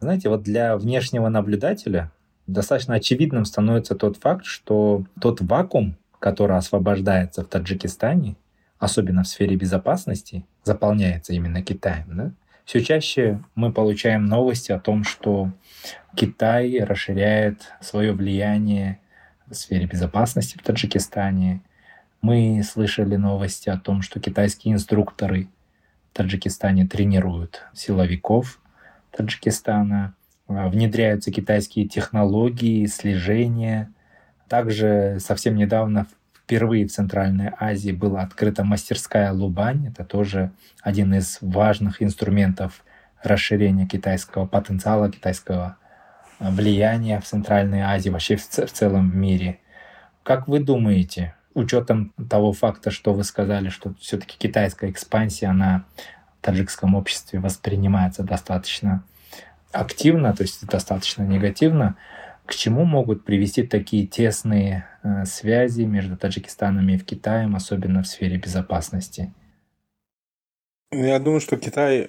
[0.00, 2.10] Знаете, вот для внешнего наблюдателя
[2.46, 8.36] достаточно очевидным становится тот факт, что тот вакуум, который освобождается в Таджикистане,
[8.78, 12.06] особенно в сфере безопасности, заполняется именно Китаем.
[12.08, 12.32] Да?
[12.68, 15.50] Все чаще мы получаем новости о том, что
[16.14, 19.00] Китай расширяет свое влияние
[19.46, 21.62] в сфере безопасности в Таджикистане.
[22.20, 25.48] Мы слышали новости о том, что китайские инструкторы
[26.12, 28.60] в Таджикистане тренируют силовиков
[29.12, 30.14] Таджикистана,
[30.46, 33.90] а, внедряются китайские технологии, слежения.
[34.46, 36.06] Также совсем недавно
[36.48, 39.88] впервые в Центральной Азии была открыта мастерская Лубань.
[39.88, 42.82] Это тоже один из важных инструментов
[43.22, 45.76] расширения китайского потенциала, китайского
[46.40, 49.58] э, влияния в Центральной Азии, вообще в, в целом мире.
[50.22, 55.84] Как вы думаете, учетом того факта, что вы сказали, что все-таки китайская экспансия, она
[56.40, 59.04] в таджикском обществе воспринимается достаточно
[59.70, 61.96] активно, то есть достаточно негативно,
[62.48, 68.38] к чему могут привести такие тесные э, связи между Таджикистаном и Китаем, особенно в сфере
[68.38, 69.34] безопасности?
[70.90, 72.08] Я думаю, что Китай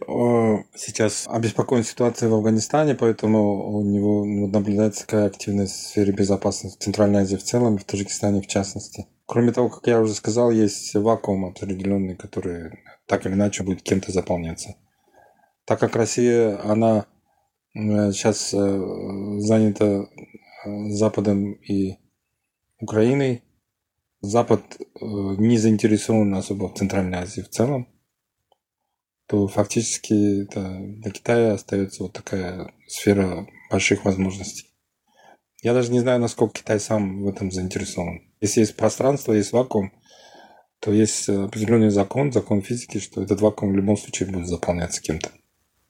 [0.74, 6.84] сейчас обеспокоен ситуацией в Афганистане, поэтому у него наблюдается такая активность в сфере безопасности в
[6.84, 9.08] Центральной Азии в целом в Таджикистане в частности.
[9.26, 14.14] Кроме того, как я уже сказал, есть вакуум определенный, который так или иначе будет кем-то
[14.14, 14.76] заполняться.
[15.66, 17.08] Так как Россия, она
[17.74, 21.98] сейчас э, занята э, Западом и
[22.80, 23.44] Украиной.
[24.22, 27.88] Запад э, не заинтересован особо в Центральной Азии в целом,
[29.28, 34.66] то фактически это для Китая остается вот такая сфера больших возможностей.
[35.62, 38.22] Я даже не знаю, насколько Китай сам в этом заинтересован.
[38.42, 39.92] Если есть пространство, есть вакуум,
[40.80, 45.30] то есть определенный закон, закон физики, что этот вакуум в любом случае будет заполняться кем-то.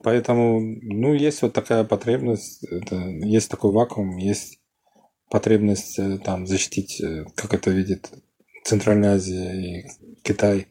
[0.02, 4.60] Поэтому, ну, есть вот такая потребность, это, есть такой вакуум, есть
[5.30, 8.10] потребность э, там защитить, э, как это видит
[8.64, 9.86] Центральная Азия и
[10.24, 10.68] Китай,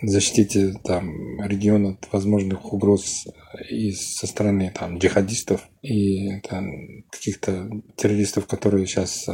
[0.00, 3.26] защитить э, там регион от возможных угроз
[3.68, 6.70] и со стороны там джихадистов и там,
[7.10, 9.28] каких-то террористов, которые сейчас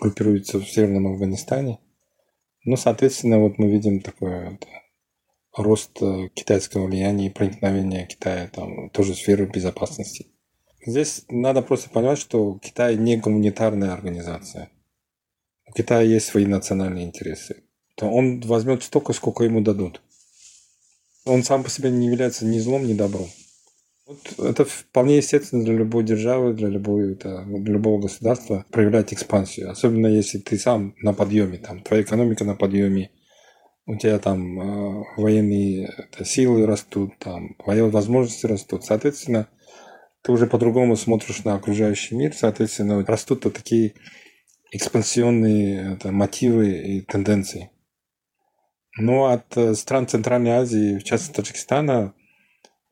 [0.00, 1.78] группируются в Северном Афганистане.
[2.64, 4.58] Ну, соответственно, вот мы видим такое
[5.56, 10.26] рост э, китайского влияния и проникновения Китая, там тоже сферы безопасности.
[10.84, 14.70] Здесь надо просто понимать, что Китай не гуманитарная организация.
[15.66, 17.62] У Китая есть свои национальные интересы.
[17.96, 20.02] То он возьмет столько, сколько ему дадут.
[21.24, 23.28] Он сам по себе не является ни злом, ни добром.
[24.06, 29.70] Вот это вполне естественно для любой державы, для, любой, это, для любого государства проявлять экспансию.
[29.70, 33.10] Особенно если ты сам на подъеме, там, твоя экономика на подъеме,
[33.86, 38.84] у тебя там э, военные это, силы растут, там военные возможности растут.
[38.84, 39.48] Соответственно,
[40.22, 43.94] ты уже по-другому смотришь на окружающий мир, соответственно, растут вот такие
[44.72, 47.70] экспансионные это, мотивы и тенденции.
[48.96, 52.14] Но от э, стран Центральной Азии, в частности Таджикистана,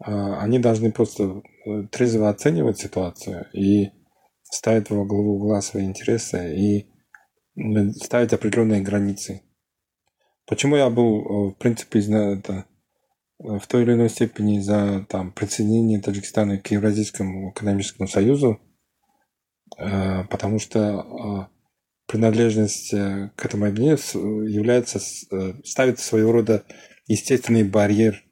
[0.05, 3.91] э, они должны просто э, трезво оценивать ситуацию и
[4.43, 6.89] ставить во главу угла свои интересы и
[8.03, 9.43] ставить определенные границы.
[10.47, 12.65] Почему я был, э, в принципе, это,
[13.39, 18.61] э, в той или иной степени за там, присоединение Таджикистана к Евразийскому экономическому союзу,
[19.79, 21.49] э, потому что
[22.07, 24.99] принадлежность к этому объединению является,
[25.65, 26.65] ставит своего рода
[27.07, 28.23] естественный барьер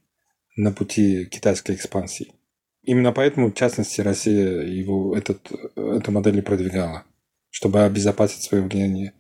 [0.57, 2.35] на пути китайской экспансии.
[2.83, 7.05] Именно поэтому, в частности, Россия его этот, эту модель и продвигала,
[7.49, 9.15] чтобы обезопасить свое влияние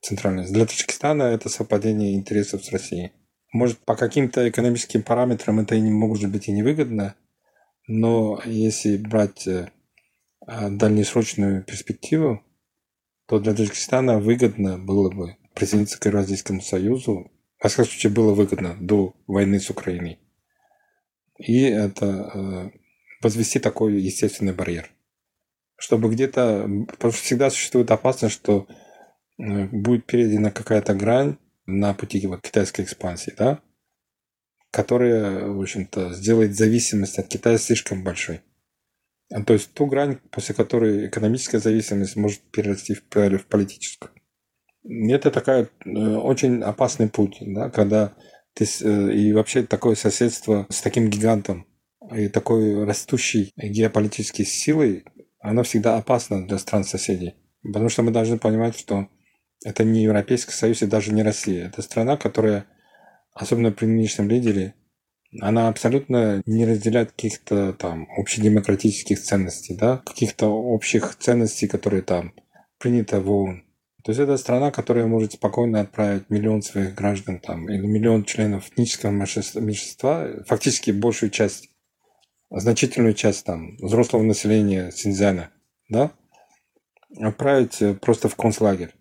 [0.00, 0.52] центральность.
[0.52, 3.12] Для Таджикистана это совпадение интересов с Россией.
[3.52, 7.14] Может, по каким-то экономическим параметрам это и не может быть и невыгодно,
[7.86, 9.70] но если брать э,
[10.46, 12.42] а, дальнесрочную перспективу,
[13.26, 17.30] то для Таджикистана выгодно было бы присоединиться к Евразийскому Союзу.
[17.62, 20.18] Во всяком случае, было выгодно до войны с Украиной.
[21.38, 22.70] И это э,
[23.22, 24.90] возвести такой естественный барьер.
[25.76, 26.68] Чтобы где-то...
[26.88, 28.66] Потому что всегда существует опасность, что
[29.38, 33.60] будет перейдена какая-то грань на пути вот, китайской экспансии, да,
[34.70, 38.42] которая, в общем-то, сделает зависимость от Китая слишком большой.
[39.32, 44.12] А То есть ту грань, после которой экономическая зависимость может перерасти в, в политическую.
[44.84, 48.14] Это такая э, очень опасный путь, да, когда
[48.54, 51.66] ты э, и вообще такое соседство с таким гигантом
[52.14, 55.04] и такой растущей геополитической силой,
[55.40, 57.34] оно всегда опасно для стран-соседей.
[57.62, 59.08] Потому что мы должны понимать, что
[59.66, 61.66] это не Европейский Союз и даже не Россия.
[61.66, 62.66] Это страна, которая,
[63.34, 64.74] особенно при нынешнем лидере,
[65.40, 72.32] она абсолютно не разделяет каких-то там общедемократических ценностей, да, каких-то общих ценностей, которые там
[72.78, 73.64] приняты в ООН.
[74.04, 78.68] То есть это страна, которая может спокойно отправить миллион своих граждан там, или миллион членов
[78.68, 81.70] этнического меньшинства, фактически большую часть,
[82.50, 85.50] значительную часть там, взрослого населения Синьцзяна,
[85.88, 86.12] да,
[87.20, 88.94] отправить просто в концлагерь.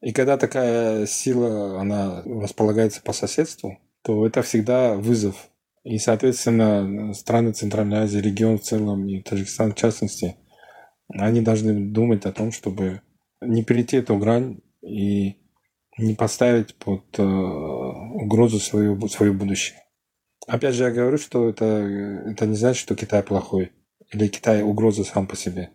[0.00, 5.50] И когда такая сила, она располагается по соседству, то это всегда вызов
[5.88, 10.36] и, соответственно, страны Центральной Азии, регион в целом и Таджикистан в частности,
[11.08, 13.00] они должны думать о том, чтобы
[13.40, 15.36] не перейти эту грань и
[15.96, 19.78] не поставить под э, угрозу свое, свое будущее.
[20.46, 23.72] Опять же, я говорю, что это, это не значит, что Китай плохой
[24.12, 25.70] или Китай угроза сам по себе.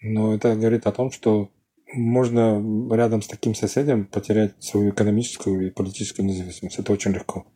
[0.00, 1.50] Но это говорит о том, что
[1.92, 2.62] можно
[2.94, 6.78] рядом с таким соседем потерять свою экономическую и политическую независимость.
[6.78, 7.46] Это очень легко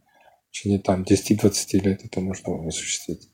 [0.50, 3.30] в течение там 10-20 лет это можно осуществить.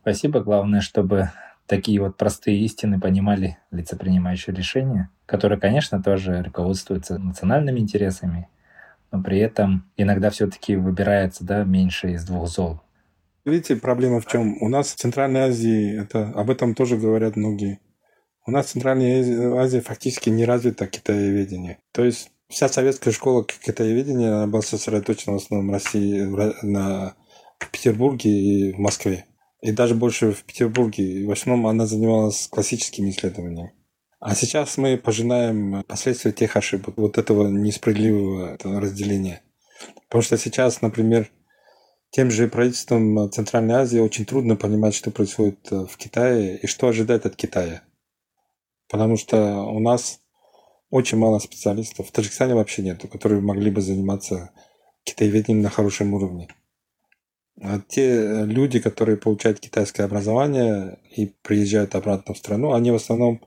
[0.00, 0.40] Спасибо.
[0.40, 1.30] Главное, чтобы
[1.66, 8.48] такие вот простые истины понимали лица, принимающие решения, которые, конечно, тоже руководствуются национальными интересами,
[9.12, 12.80] но при этом иногда все-таки выбирается да, меньше из двух зол.
[13.44, 14.60] Видите, проблема в чем?
[14.60, 17.78] У нас в Центральной Азии, это, об этом тоже говорят многие,
[18.46, 21.78] у нас в Центральной Азии фактически не развито китаеведение.
[21.92, 26.20] То есть вся советская школа китаеведения она была сосредоточена в основном в России,
[26.62, 27.14] на,
[27.58, 29.26] в Петербурге и в Москве.
[29.62, 31.26] И даже больше в Петербурге.
[31.26, 33.72] В основном она занималась классическими исследованиями.
[34.20, 39.42] А сейчас мы пожинаем последствия тех ошибок, вот этого несправедливого разделения.
[40.08, 41.30] Потому что сейчас, например,
[42.10, 47.24] тем же правительством Центральной Азии очень трудно понимать, что происходит в Китае и что ожидать
[47.24, 47.82] от Китая.
[48.94, 50.20] Потому что у нас
[50.88, 52.06] очень мало специалистов.
[52.06, 54.52] В Таджикистане вообще нету, которые могли бы заниматься
[55.02, 56.46] китаеведением на хорошем уровне.
[57.60, 63.40] А те люди, которые получают китайское образование и приезжают обратно в страну, они в основном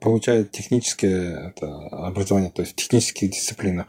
[0.00, 1.66] получают техническое это,
[2.06, 3.88] образование, то есть в технических дисциплинах.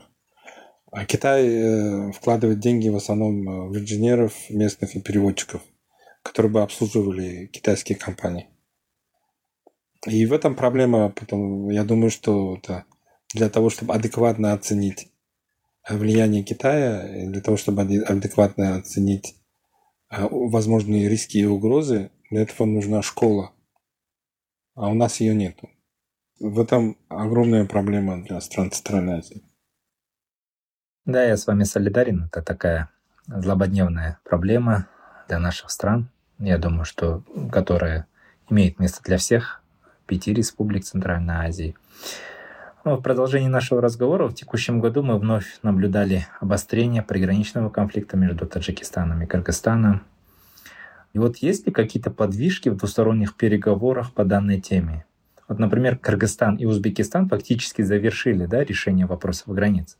[0.91, 5.61] А Китай э, вкладывает деньги в основном э, в инженеров местных и переводчиков,
[6.23, 8.49] которые бы обслуживали китайские компании.
[10.05, 12.85] И в этом проблема, потом, я думаю, что это
[13.33, 15.11] для того, чтобы адекватно оценить
[15.87, 19.35] влияние Китая, для того, чтобы адекватно оценить
[20.09, 23.53] а, возможные риски и угрозы, для этого нужна школа.
[24.75, 25.59] А у нас ее нет.
[26.39, 29.43] В этом огромная проблема для стран Центральной Азии.
[31.05, 32.25] Да, я с вами солидарен.
[32.25, 32.89] Это такая
[33.27, 34.87] злободневная проблема
[35.27, 36.09] для наших стран.
[36.39, 38.07] Я думаю, что которая
[38.49, 39.62] имеет место для всех
[40.05, 41.75] пяти республик Центральной Азии.
[42.85, 48.45] Ну, в продолжении нашего разговора в текущем году мы вновь наблюдали обострение приграничного конфликта между
[48.45, 50.03] Таджикистаном и Кыргызстаном.
[51.13, 55.05] И вот есть ли какие-то подвижки в двусторонних переговорах по данной теме?
[55.47, 59.97] Вот, например, Кыргызстан и Узбекистан фактически завершили да, решение вопросов границ.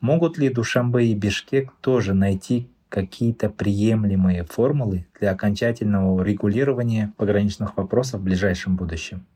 [0.00, 8.20] Могут ли Душамбе и Бишкек тоже найти какие-то приемлемые формулы для окончательного регулирования пограничных вопросов
[8.20, 9.26] в ближайшем будущем?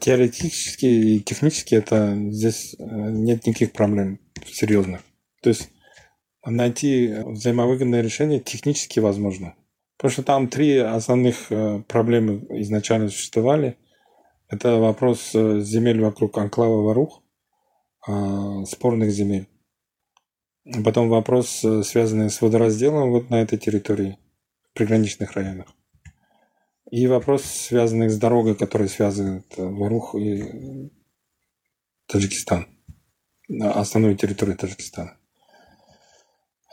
[0.00, 5.00] Теоретически и технически это здесь э, нет никаких проблем серьезных.
[5.40, 5.70] То есть
[6.44, 9.54] найти взаимовыгодное решение технически возможно.
[9.96, 13.78] Потому что там три основных э, проблемы изначально существовали.
[14.48, 17.22] Это вопрос э, земель вокруг анклава Варух,
[18.66, 19.48] спорных земель.
[20.64, 24.18] Потом вопрос, э, связанный с водоразделом вот на этой территории,
[24.70, 25.66] в приграничных районах.
[26.90, 30.90] И вопрос, связанный с дорогой, которая связывает э, Варух и
[32.06, 32.66] Таджикистан,
[33.60, 35.18] основную территорию Таджикистана.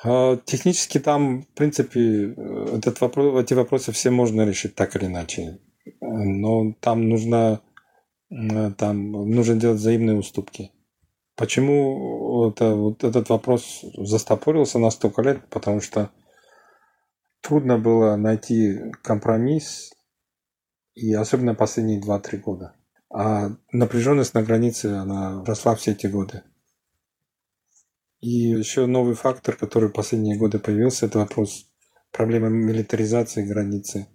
[0.03, 5.07] А технически там, в принципе, э, этот вопрос, эти вопросы все можно решить так или
[5.07, 5.59] иначе.
[5.99, 7.61] Но там нужно,
[8.29, 10.71] там нужно делать взаимные уступки.
[11.35, 15.47] Почему это, вот этот вопрос застопорился на столько лет?
[15.49, 16.11] Потому что
[17.41, 19.93] трудно было найти компромисс,
[20.93, 22.75] и особенно последние 2-3 года.
[23.09, 26.43] А напряженность на границе, она росла все эти годы.
[28.19, 31.67] И еще новый фактор, который в последние годы появился, это вопрос
[32.11, 34.07] проблемы милитаризации границы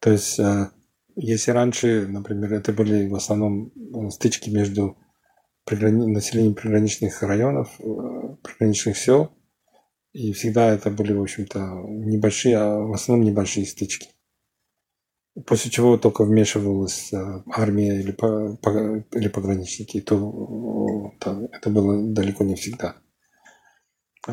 [0.00, 0.70] То есть, э,
[1.14, 4.98] если раньше, например, это были в основном э, стычки между
[5.64, 6.06] приграни...
[6.06, 9.30] населением приграничных районов, э, приграничных сел,
[10.12, 11.58] и всегда это были, в общем-то,
[11.88, 14.08] небольшие, а в основном небольшие стычки.
[15.46, 17.10] После чего только вмешивалась
[17.50, 22.96] армия или, по, по, или пограничники, то, то это было далеко не всегда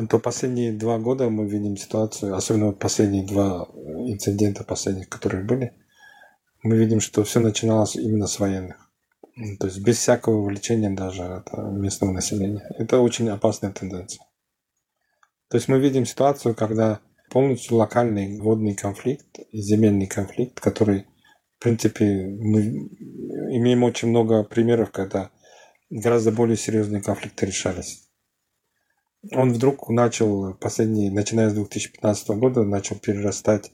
[0.08, 3.68] то последние два года мы видим ситуацию, особенно последние два
[4.06, 5.72] инцидента последних, которые были,
[6.62, 8.89] мы видим, что все начиналось именно с военных.
[9.58, 12.62] То есть без всякого вовлечения даже местного населения.
[12.78, 14.24] Это очень опасная тенденция.
[15.48, 17.00] То есть мы видим ситуацию, когда
[17.30, 21.06] полностью локальный водный конфликт и земельный конфликт, который,
[21.58, 22.60] в принципе, мы
[23.56, 25.30] имеем очень много примеров, когда
[25.90, 28.10] гораздо более серьезные конфликты решались
[29.32, 33.72] он вдруг начал последние, начиная с 2015 года, начал перерастать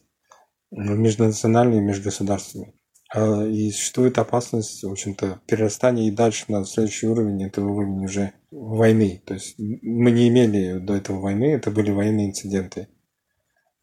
[0.71, 2.75] в межнациональные, межгосударственные.
[3.15, 8.33] А, и существует опасность, в общем-то, перерастания и дальше на следующий уровень, это уровень уже
[8.51, 9.23] войны.
[9.27, 12.89] То есть мы не имели до этого войны, это были военные инциденты.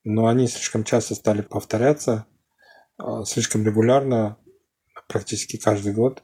[0.03, 2.25] Но они слишком часто стали повторяться,
[2.97, 4.37] а, слишком регулярно,
[5.07, 6.23] практически каждый год.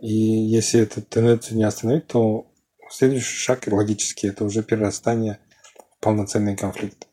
[0.00, 2.50] И если эту тенденцию не остановить, то
[2.90, 5.38] Следующий шаг логический– это уже перерастание
[5.78, 7.06] в полноценный конфликт.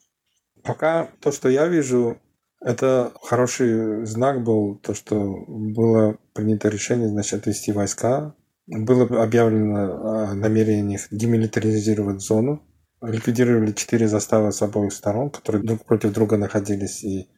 [0.63, 2.19] Пока то, что я вижу,
[2.61, 8.35] это хороший знак был, то, что было принято решение, значит, отвести войска.
[8.65, 12.63] Было объявлено о намерениях демилитаризировать зону.
[13.01, 17.29] Ликвидировали четыре заставы с обоих сторон, которые друг против друга находились, и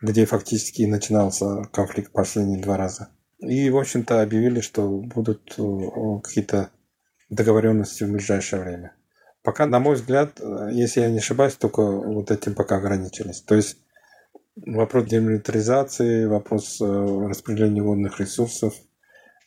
[0.00, 3.10] где фактически начинался конфликт последние два раза.
[3.38, 5.62] И, в общем-то, объявили, что будут э,
[6.22, 6.70] какие-то
[7.28, 8.94] договоренности в ближайшее время.
[9.42, 13.42] Пока, на мой взгляд, э, если я не ошибаюсь, только вот этим пока ограничились.
[13.42, 13.78] То есть
[14.56, 18.74] вопрос демилитаризации, вопрос э, распределения водных ресурсов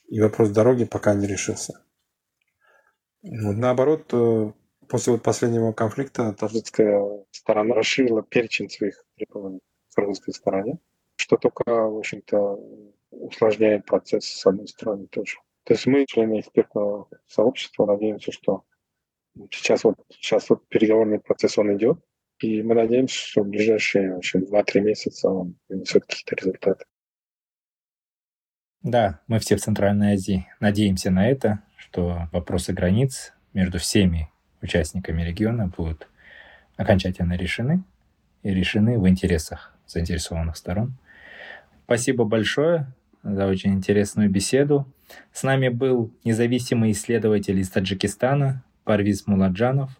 [0.07, 1.83] и вопрос дороги пока не решился.
[3.23, 4.51] Вот, наоборот, э,
[4.87, 9.61] после вот последнего конфликта таджикская сторона расширила перечень своих требований
[9.93, 10.79] к русской стороне,
[11.15, 12.59] что только, в общем-то,
[13.11, 15.37] усложняет процесс с одной стороны тоже.
[15.63, 18.63] То есть мы, члены экспертного сообщества, надеемся, что
[19.51, 21.97] сейчас вот, сейчас вот переговорный процесс он идет,
[22.39, 26.85] и мы надеемся, что в ближайшие в общем, 2-3 месяца он принесет какие-то результаты.
[28.81, 34.29] Да, мы все в Центральной Азии надеемся на это, что вопросы границ между всеми
[34.61, 36.07] участниками региона будут
[36.77, 37.83] окончательно решены
[38.43, 40.97] и решены в интересах заинтересованных сторон.
[41.85, 44.91] Спасибо большое за очень интересную беседу.
[45.31, 49.99] С нами был независимый исследователь из Таджикистана Парвиз Муладжанов.